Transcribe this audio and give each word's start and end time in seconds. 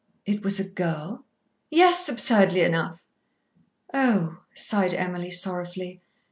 "It 0.25 0.43
was 0.43 0.59
a 0.59 0.67
girl?" 0.67 1.25
"Yes, 1.69 2.09
absurdly 2.09 2.61
enough." 2.61 3.05
"Oh," 3.93 4.39
sighed 4.51 4.95
Emily, 4.95 5.29
sorrowfully. 5.29 6.01